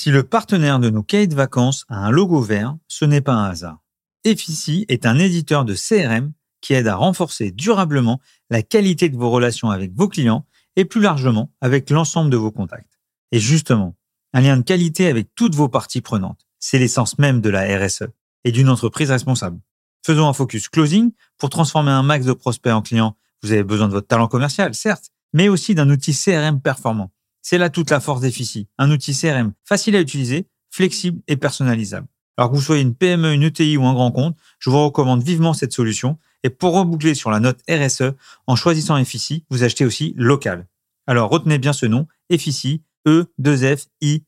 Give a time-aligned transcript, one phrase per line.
[0.00, 3.32] Si le partenaire de nos cahiers de vacances a un logo vert, ce n'est pas
[3.32, 3.82] un hasard.
[4.22, 9.28] Effici est un éditeur de CRM qui aide à renforcer durablement la qualité de vos
[9.28, 13.00] relations avec vos clients et plus largement avec l'ensemble de vos contacts.
[13.32, 13.96] Et justement,
[14.34, 18.04] un lien de qualité avec toutes vos parties prenantes, c'est l'essence même de la RSE
[18.44, 19.58] et d'une entreprise responsable.
[20.06, 23.16] Faisons un focus closing pour transformer un max de prospects en clients.
[23.42, 27.10] Vous avez besoin de votre talent commercial, certes, mais aussi d'un outil CRM performant.
[27.42, 32.06] C'est là toute la force d'Effici, un outil CRM facile à utiliser, flexible et personnalisable.
[32.36, 35.22] Alors que vous soyez une PME, une ETI ou un grand compte, je vous recommande
[35.22, 36.18] vivement cette solution.
[36.44, 38.12] Et pour reboucler sur la note RSE,
[38.46, 40.68] en choisissant Effici, vous achetez aussi local.
[41.08, 44.22] Alors retenez bien ce nom, Effici, E-2-F-I-C-Y.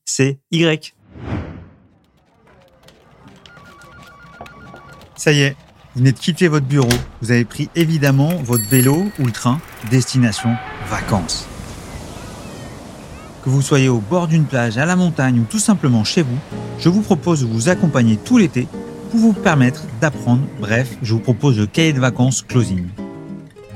[5.17, 5.57] Ça y est,
[5.95, 6.89] vous venez de quitter votre bureau.
[7.21, 10.57] Vous avez pris évidemment votre vélo ou le train, destination
[10.89, 11.47] vacances.
[13.43, 16.39] Que vous soyez au bord d'une plage, à la montagne ou tout simplement chez vous,
[16.79, 18.69] je vous propose de vous accompagner tout l'été
[19.11, 20.43] pour vous permettre d'apprendre.
[20.61, 22.87] Bref, je vous propose le cahier de vacances Closing.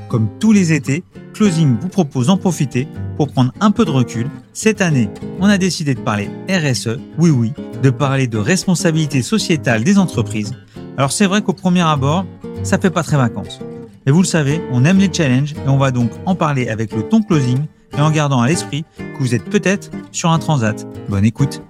[0.08, 1.02] Comme tous les étés,
[1.32, 4.28] Closing vous propose d'en profiter pour prendre un peu de recul.
[4.52, 5.08] Cette année,
[5.40, 7.52] on a décidé de parler RSE, oui oui,
[7.82, 10.52] de parler de responsabilité sociétale des entreprises.
[10.98, 12.26] Alors c'est vrai qu'au premier abord,
[12.62, 13.60] ça fait pas très vacances.
[14.04, 16.92] Mais vous le savez, on aime les challenges et on va donc en parler avec
[16.92, 17.60] le ton closing
[17.96, 20.86] et en gardant à l'esprit que vous êtes peut-être sur un transat.
[21.08, 21.62] Bonne écoute.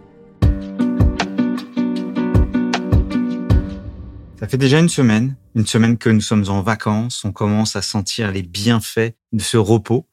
[4.39, 7.83] Ça fait déjà une semaine, une semaine que nous sommes en vacances, on commence à
[7.83, 10.07] sentir les bienfaits de ce repos.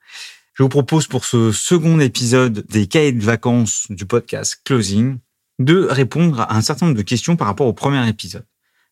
[0.53, 5.17] Je vous propose pour ce second épisode des cahiers de vacances du podcast Closing
[5.59, 8.45] de répondre à un certain nombre de questions par rapport au premier épisode.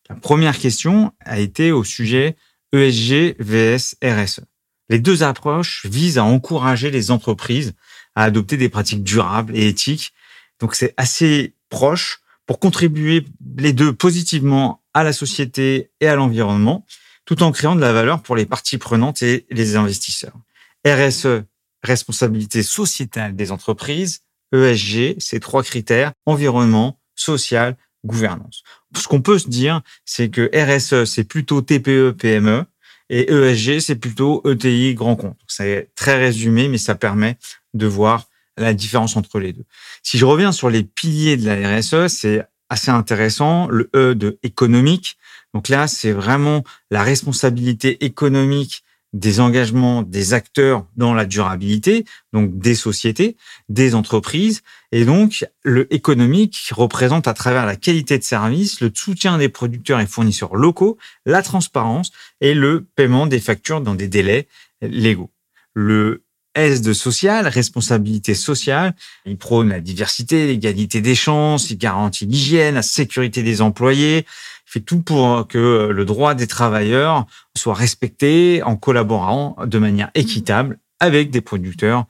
[0.08, 2.36] La première question a été au sujet
[2.72, 4.49] ESG vs RSE.
[4.90, 7.74] Les deux approches visent à encourager les entreprises
[8.16, 10.12] à adopter des pratiques durables et éthiques.
[10.58, 13.24] Donc c'est assez proche pour contribuer
[13.56, 16.84] les deux positivement à la société et à l'environnement,
[17.24, 20.36] tout en créant de la valeur pour les parties prenantes et les investisseurs.
[20.84, 21.44] RSE,
[21.84, 28.64] responsabilité sociétale des entreprises, ESG, ces trois critères, environnement, social, gouvernance.
[28.96, 32.64] Ce qu'on peut se dire, c'est que RSE, c'est plutôt TPE, PME,
[33.10, 35.36] et ESG, c'est plutôt ETI, grand compte.
[35.48, 37.36] C'est très résumé, mais ça permet
[37.74, 38.26] de voir
[38.56, 39.64] la différence entre les deux.
[40.04, 43.66] Si je reviens sur les piliers de la RSE, c'est assez intéressant.
[43.68, 45.18] Le E de économique.
[45.54, 46.62] Donc là, c'est vraiment
[46.92, 53.36] la responsabilité économique des engagements des acteurs dans la durabilité, donc des sociétés,
[53.68, 54.62] des entreprises.
[54.92, 60.00] Et donc, le économique représente à travers la qualité de service, le soutien des producteurs
[60.00, 64.46] et fournisseurs locaux, la transparence et le paiement des factures dans des délais
[64.80, 65.30] légaux.
[65.74, 66.22] Le
[66.54, 68.94] S de social, responsabilité sociale.
[69.24, 74.26] Il prône la diversité, l'égalité des chances, il garantit l'hygiène, la sécurité des employés.
[74.72, 77.26] Fait tout pour que le droit des travailleurs
[77.58, 82.04] soit respecté en collaborant de manière équitable avec des producteurs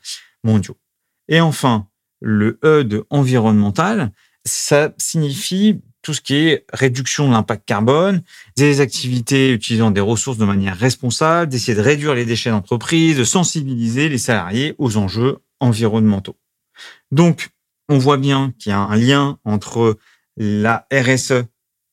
[0.44, 0.76] mondiaux.
[1.28, 1.86] Et enfin,
[2.20, 4.12] le E de environnemental,
[4.44, 8.22] ça signifie tout ce qui est réduction de l'impact carbone,
[8.58, 13.24] des activités utilisant des ressources de manière responsable, d'essayer de réduire les déchets d'entreprise, de
[13.24, 16.36] sensibiliser les salariés aux enjeux environnementaux.
[17.10, 17.48] Donc,
[17.88, 19.96] on voit bien qu'il y a un lien entre
[20.36, 21.44] la RSE,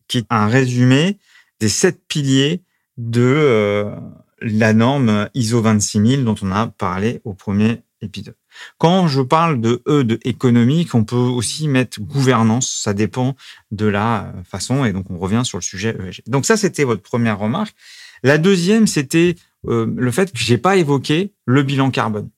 [0.07, 1.17] qui est un résumé
[1.59, 2.61] des sept piliers
[2.97, 3.95] de euh,
[4.41, 8.35] la norme ISO 26000 dont on a parlé au premier épisode.
[8.77, 12.81] Quand je parle de E de économique, on peut aussi mettre gouvernance.
[12.83, 13.35] Ça dépend
[13.71, 14.85] de la façon.
[14.85, 16.23] Et donc, on revient sur le sujet ESG.
[16.27, 17.75] Donc, ça, c'était votre première remarque.
[18.23, 19.35] La deuxième, c'était
[19.67, 22.29] euh, le fait que j'ai pas évoqué le bilan carbone.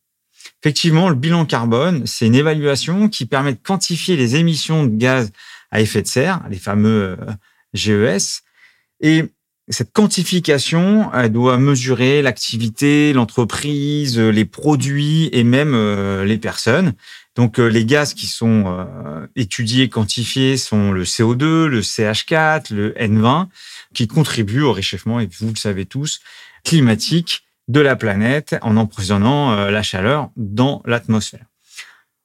[0.61, 5.31] Effectivement, le bilan carbone, c'est une évaluation qui permet de quantifier les émissions de gaz
[5.71, 7.25] à effet de serre, les fameux euh,
[7.73, 8.41] GES.
[9.01, 9.25] Et
[9.71, 16.93] cette quantification, elle doit mesurer l'activité, l'entreprise, les produits et même euh, les personnes.
[17.35, 22.93] Donc euh, les gaz qui sont euh, étudiés, quantifiés sont le CO2, le CH4, le
[22.93, 23.47] N20,
[23.93, 26.19] qui contribuent au réchauffement, et vous le savez tous,
[26.63, 31.48] climatique de la planète en emprisonnant la chaleur dans l'atmosphère.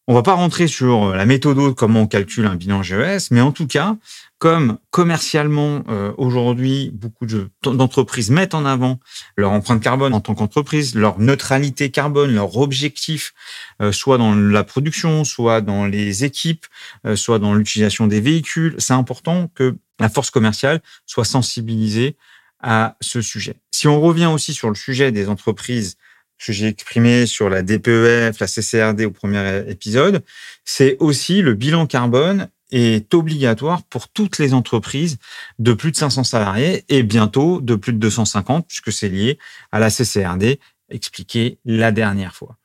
[0.06, 3.40] On va pas rentrer sur euh, la méthode comment on calcule un bilan GES, mais
[3.40, 3.96] en tout cas,
[4.36, 7.24] comme commercialement euh, aujourd'hui beaucoup
[7.62, 9.00] d'entreprises mettent en avant
[9.38, 13.32] leur empreinte carbone en tant qu'entreprise, leur neutralité carbone, leur objectif,
[13.80, 16.66] euh, soit dans la production, soit dans les équipes,
[17.14, 22.16] soit dans l'utilisation des véhicules, c'est important que la force commerciale soit sensibilisée
[22.60, 23.56] à ce sujet.
[23.70, 25.96] Si on revient aussi sur le sujet des entreprises
[26.38, 30.22] que j'ai exprimé sur la DPEF, la CCRD au premier épisode,
[30.64, 35.19] c'est aussi le bilan carbone est obligatoire pour toutes les entreprises
[35.58, 39.38] de plus de 500 salariés et bientôt de plus de 250 puisque c'est lié
[39.70, 40.58] à la CCRD
[40.90, 42.56] expliqué la dernière fois.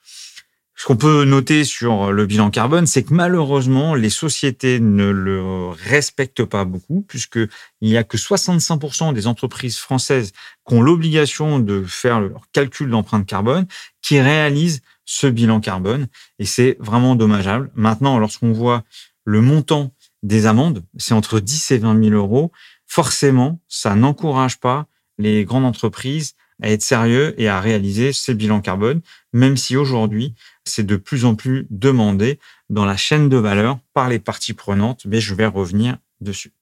[0.80, 5.68] Ce qu'on peut noter sur le bilan carbone, c'est que malheureusement, les sociétés ne le
[5.68, 7.50] respectent pas beaucoup, puisqu'il
[7.81, 10.31] n'y a que 65% des entreprises françaises
[10.66, 13.68] qui ont l'obligation de faire leur calcul d'empreinte carbone,
[14.02, 16.08] qui réalisent ce bilan carbone.
[16.40, 17.72] Et c'est vraiment dommageable.
[17.76, 18.86] Maintenant, lorsqu'on voit
[19.26, 19.94] le montant
[20.24, 22.54] des amendes, c'est entre 10 et 20 000 euros,
[22.88, 24.88] forcément, ça n'encourage pas
[25.18, 29.01] les grandes entreprises à être sérieux et à réaliser ces bilans carbone,
[29.33, 30.33] même si aujourd'hui,
[30.65, 32.39] c'est de plus en plus demandé
[32.69, 36.53] dans la chaîne de valeur par les parties prenantes, mais je vais revenir dessus.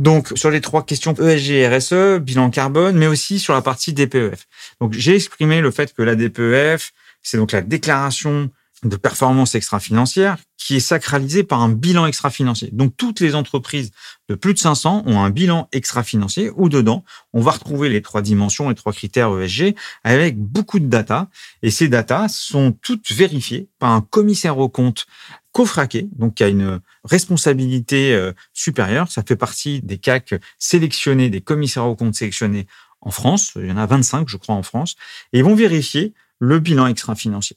[0.00, 3.92] Donc, sur les trois questions ESG et RSE, bilan carbone, mais aussi sur la partie
[3.92, 4.46] DPEF.
[4.80, 6.92] Donc, j'ai exprimé le fait que la DPEF,
[7.22, 8.50] c'est donc la déclaration
[8.84, 12.70] de performance extra-financière qui est sacralisé par un bilan extra-financier.
[12.72, 13.90] Donc toutes les entreprises
[14.28, 18.22] de plus de 500 ont un bilan extra-financier où dedans, on va retrouver les trois
[18.22, 19.74] dimensions, les trois critères ESG
[20.04, 21.28] avec beaucoup de data.
[21.62, 25.06] Et ces data sont toutes vérifiées par un commissaire au compte
[25.52, 29.10] cofraqué, donc qui a une responsabilité euh, supérieure.
[29.10, 32.66] Ça fait partie des CAC sélectionnés, des commissaires au compte sélectionnés
[33.00, 33.52] en France.
[33.56, 34.96] Il y en a 25, je crois, en France.
[35.32, 37.56] Et ils vont vérifier le bilan extra-financier.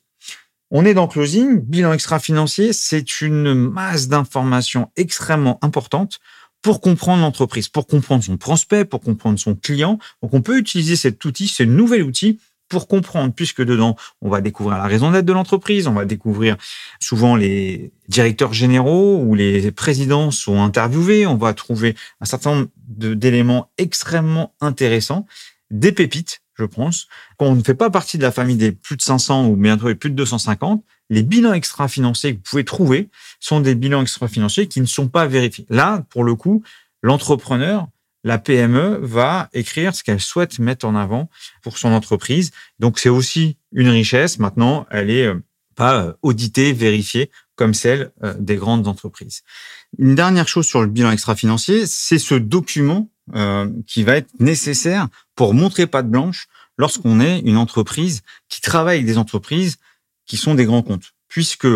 [0.75, 1.59] On est dans closing.
[1.59, 6.19] Bilan extra-financier, c'est une masse d'informations extrêmement importante
[6.63, 9.99] pour comprendre l'entreprise, pour comprendre son prospect, pour comprendre son client.
[10.23, 12.39] Donc, on peut utiliser cet outil, ce nouvel outil
[12.69, 16.57] pour comprendre, puisque dedans, on va découvrir la raison d'être de l'entreprise, on va découvrir
[16.99, 22.69] souvent les directeurs généraux ou les présidents sont interviewés, on va trouver un certain nombre
[22.87, 25.27] d'éléments extrêmement intéressants,
[25.69, 27.07] des pépites je pense.
[27.37, 29.87] Quand on ne fait pas partie de la famille des plus de 500 ou bientôt
[29.87, 33.09] les plus de 250, les bilans extra-financiers que vous pouvez trouver
[33.39, 35.65] sont des bilans extra-financiers qui ne sont pas vérifiés.
[35.69, 36.63] Là, pour le coup,
[37.01, 37.87] l'entrepreneur,
[38.23, 41.29] la PME va écrire ce qu'elle souhaite mettre en avant
[41.61, 42.51] pour son entreprise.
[42.79, 44.39] Donc, c'est aussi une richesse.
[44.39, 45.43] Maintenant, elle est euh,
[45.75, 49.43] pas euh, auditée, vérifiée comme celle euh, des grandes entreprises.
[49.97, 53.09] Une dernière chose sur le bilan extra-financier, c'est ce document
[53.87, 56.47] qui va être nécessaire pour montrer pas de blanche
[56.77, 59.77] lorsqu'on est une entreprise qui travaille avec des entreprises
[60.25, 61.13] qui sont des grands comptes.
[61.27, 61.67] Puisque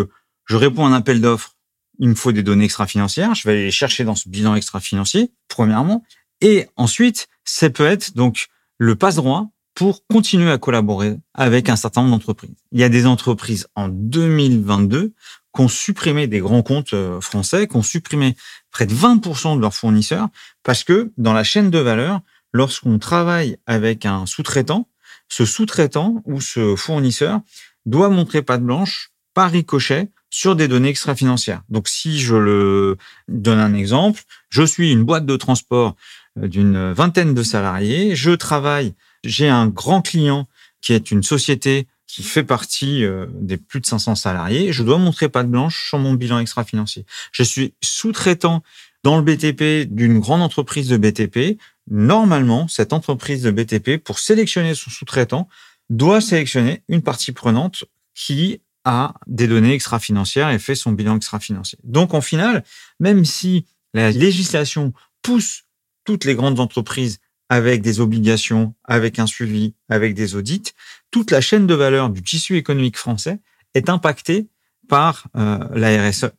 [0.46, 1.56] je réponds à un appel d'offres,
[1.98, 5.32] il me faut des données extra-financières, je vais aller les chercher dans ce bilan extra-financier,
[5.48, 6.04] premièrement.
[6.40, 8.46] Et ensuite, ça peut être donc
[8.78, 12.54] le passe-droit pour continuer à collaborer avec un certain nombre d'entreprises.
[12.72, 15.12] Il y a des entreprises en 2022
[15.54, 18.36] qui ont supprimé des grands comptes euh, français, qui ont supprimé
[18.70, 20.28] près de 20% de leurs fournisseurs,
[20.62, 22.20] parce que dans la chaîne de valeur,
[22.52, 24.88] lorsqu'on travaille avec un sous-traitant,
[25.28, 27.40] ce sous-traitant ou ce fournisseur
[27.86, 31.62] doit montrer patte blanche par ricochet sur des données extra-financières.
[31.68, 32.96] Donc, si je le
[33.28, 35.96] donne un exemple, je suis une boîte de transport
[36.38, 38.94] euh, d'une vingtaine de salariés, je travaille,
[39.24, 40.46] j'ai un grand client
[40.80, 44.98] qui est une société qui fait partie euh, des plus de 500 salariés, je dois
[44.98, 47.04] montrer patte blanche sur mon bilan extra-financier.
[47.32, 48.62] Je suis sous-traitant
[49.04, 51.58] dans le BTP d'une grande entreprise de BTP.
[51.90, 55.48] Normalement, cette entreprise de BTP, pour sélectionner son sous-traitant,
[55.90, 61.78] doit sélectionner une partie prenante qui a des données extra-financières et fait son bilan extra-financier.
[61.84, 62.64] Donc, en final,
[63.00, 64.92] même si la législation
[65.22, 65.64] pousse
[66.04, 70.72] toutes les grandes entreprises avec des obligations, avec un suivi, avec des audits,
[71.10, 73.40] toute la chaîne de valeur du tissu économique français
[73.74, 74.48] est impactée
[74.88, 76.30] par euh, la RSE.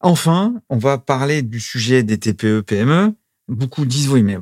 [0.00, 3.14] Enfin, on va parler du sujet des TPE-PME.
[3.48, 4.38] Beaucoup disent oui, mais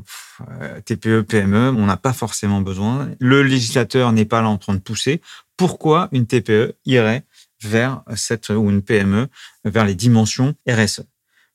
[0.60, 3.10] euh, TPE-PME, on n'a pas forcément besoin.
[3.20, 5.20] Le législateur n'est pas là en train de pousser.
[5.56, 7.24] Pourquoi une TPE irait
[7.62, 9.28] vers cette ou une PME
[9.64, 11.02] vers les dimensions RSE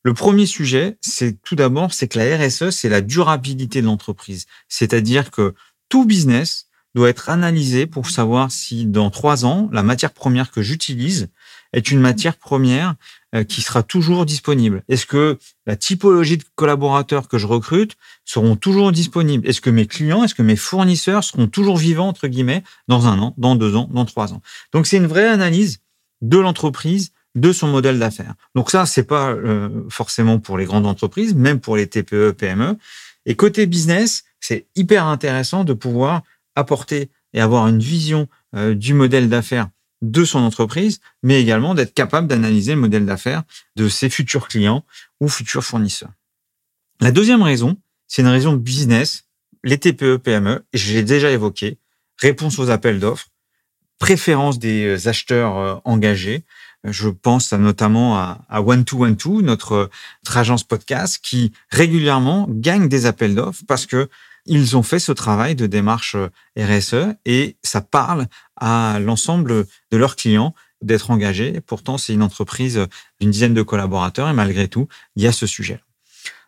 [0.04, 4.48] le premier sujet, c'est tout d'abord, c'est que la RSE, c'est la durabilité de l'entreprise.
[4.68, 5.54] C'est-à-dire que
[5.90, 10.62] tout business doit être analysé pour savoir si dans trois ans, la matière première que
[10.62, 11.30] j'utilise
[11.74, 12.96] est une matière première
[13.34, 14.84] euh, qui sera toujours disponible.
[14.90, 19.48] Est-ce que la typologie de collaborateurs que je recrute seront toujours disponibles?
[19.48, 23.20] Est-ce que mes clients, est-ce que mes fournisseurs seront toujours vivants, entre guillemets, dans un
[23.20, 24.42] an, dans deux ans, dans trois ans?
[24.74, 25.80] Donc c'est une vraie analyse
[26.22, 28.34] de l'entreprise de son modèle d'affaires.
[28.56, 32.78] Donc ça, c'est pas euh, forcément pour les grandes entreprises, même pour les TPE, PME.
[33.26, 36.24] Et côté business, c'est hyper intéressant de pouvoir
[36.56, 39.70] apporter et avoir une vision euh, du modèle d'affaires
[40.02, 43.44] de son entreprise, mais également d'être capable d'analyser le modèle d'affaires
[43.76, 44.84] de ses futurs clients
[45.20, 46.12] ou futurs fournisseurs.
[47.00, 47.78] La deuxième raison,
[48.08, 49.26] c'est une raison business
[49.64, 51.78] les TPE, PME, je l'ai déjà évoqué,
[52.18, 53.28] réponse aux appels d'offres,
[54.00, 56.44] préférence des acheteurs euh, engagés.
[56.84, 59.92] Je pense notamment à One to One Two, notre,
[60.24, 64.10] notre agence podcast, qui régulièrement gagne des appels d'offres parce que
[64.46, 69.98] ils ont fait ce travail de démarche euh, RSE et ça parle à l'ensemble de
[69.98, 71.62] leurs clients d'être engagés.
[71.62, 72.88] Pourtant, c'est une entreprise
[73.20, 75.80] d'une dizaine de collaborateurs et malgré tout, il y a ce sujet.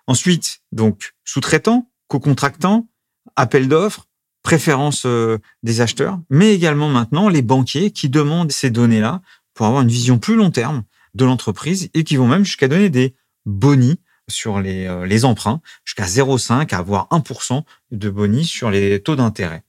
[0.07, 2.87] Ensuite, donc, sous-traitant, co-contractant,
[3.35, 4.07] appel d'offres,
[4.41, 9.21] préférence euh, des acheteurs, mais également maintenant les banquiers qui demandent ces données-là
[9.53, 10.83] pour avoir une vision plus long terme
[11.13, 13.99] de l'entreprise et qui vont même jusqu'à donner des bonis
[14.29, 19.15] sur les, euh, les emprunts, jusqu'à 0,5 à avoir 1% de bonis sur les taux
[19.15, 19.63] d'intérêt.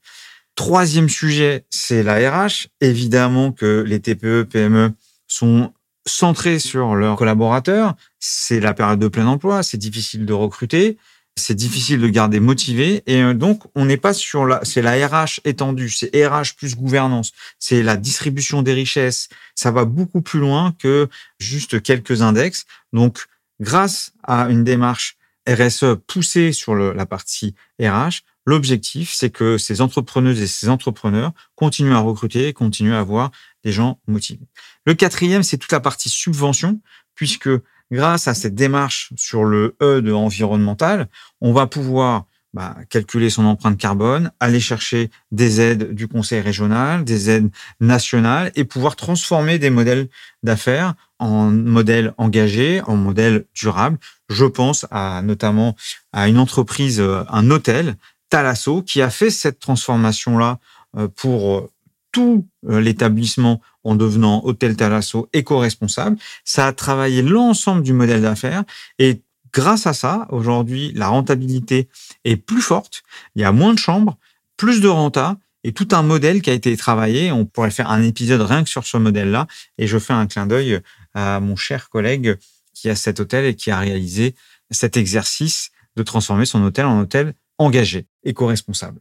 [0.55, 2.67] Troisième sujet, c'est la RH.
[2.79, 4.93] Évidemment que les TPE, PME
[5.27, 5.73] sont
[6.07, 7.95] centrés sur leurs collaborateurs.
[8.19, 10.97] C'est la période de plein emploi, c'est difficile de recruter,
[11.35, 13.03] c'est difficile de garder motivé.
[13.05, 16.75] Et euh, donc, on n'est pas sur la, c'est la RH étendue, c'est RH plus
[16.75, 19.27] gouvernance, c'est la distribution des richesses.
[19.55, 21.09] Ça va beaucoup plus loin que
[21.39, 22.65] juste quelques index.
[22.93, 23.25] Donc,
[23.59, 30.41] grâce à une démarche RSE poussée sur la partie RH, l'objectif, c'est que ces entrepreneuses
[30.41, 33.31] et ces entrepreneurs continuent à recruter, continuent à avoir
[33.63, 34.47] des gens motivés.
[34.85, 36.79] Le quatrième, c'est toute la partie subvention,
[37.15, 37.49] puisque
[37.91, 41.07] grâce à cette démarche sur le E de environnemental,
[41.41, 47.03] on va pouvoir bah, calculer son empreinte carbone, aller chercher des aides du conseil régional,
[47.03, 47.49] des aides
[47.81, 50.07] nationales et pouvoir transformer des modèles
[50.41, 53.97] d'affaires en modèles engagés, en modèles durables.
[54.29, 55.75] Je pense à notamment
[56.11, 57.95] à une entreprise, euh, un hôtel,
[58.29, 60.59] Talasso, qui a fait cette transformation-là
[60.97, 61.71] euh, pour euh,
[62.11, 66.17] tout l'établissement en devenant hôtel Talasso éco-responsable.
[66.45, 68.63] Ça a travaillé l'ensemble du modèle d'affaires
[68.99, 69.21] et
[69.55, 71.87] Grâce à ça, aujourd'hui, la rentabilité
[72.25, 73.03] est plus forte.
[73.37, 74.17] Il y a moins de chambres,
[74.57, 77.31] plus de renta et tout un modèle qui a été travaillé.
[77.31, 79.47] On pourrait faire un épisode rien que sur ce modèle-là.
[79.77, 80.81] Et je fais un clin d'œil
[81.15, 82.37] à mon cher collègue
[82.73, 84.35] qui a cet hôtel et qui a réalisé
[84.69, 88.99] cet exercice de transformer son hôtel en hôtel engagé, éco-responsable.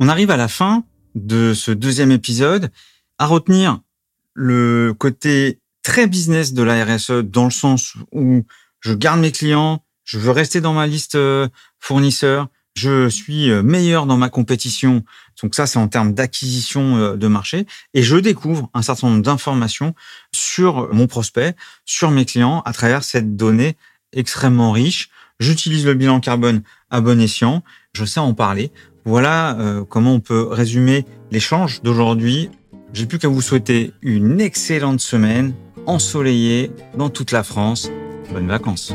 [0.00, 2.70] On arrive à la fin de ce deuxième épisode.
[3.18, 3.80] À retenir
[4.34, 8.44] le côté très business de la RSE dans le sens où
[8.80, 13.62] je garde mes clients, je veux rester dans ma liste euh, fournisseur, je suis euh,
[13.62, 15.04] meilleur dans ma compétition.
[15.42, 17.66] Donc ça, c'est en termes d'acquisition euh, de marché.
[17.94, 19.94] Et je découvre un certain nombre d'informations
[20.32, 23.76] sur mon prospect, sur mes clients, à travers cette donnée
[24.12, 25.10] extrêmement riche.
[25.40, 27.62] J'utilise le bilan carbone à bon escient.
[27.94, 28.70] Je sais en parler.
[29.04, 29.56] Voilà
[29.88, 32.50] comment on peut résumer l'échange d'aujourd'hui.
[32.92, 35.54] J'ai plus qu'à vous souhaiter une excellente semaine
[35.86, 37.90] ensoleillé dans toute la France.
[38.32, 38.92] Bonnes vacances.